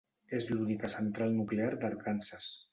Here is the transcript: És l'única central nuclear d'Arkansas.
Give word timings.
És 0.37 0.47
l'única 0.53 0.89
central 0.95 1.37
nuclear 1.37 1.71
d'Arkansas. 1.85 2.53